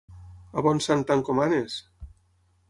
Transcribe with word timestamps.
A 0.61 0.63
bon 0.67 0.81
sant 0.85 1.05
t'encomanes! 1.11 1.77